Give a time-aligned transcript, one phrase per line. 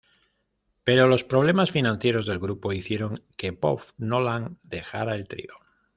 [0.83, 5.53] Pero los problemas financieros del grupo hicieron que Bob Nolan dejara el trío.